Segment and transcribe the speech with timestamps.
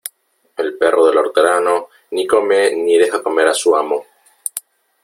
[0.57, 4.03] El perro del hortelano ni come, ni deja comer a su amo.